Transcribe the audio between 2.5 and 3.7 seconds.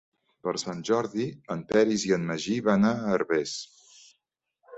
van a Herbers.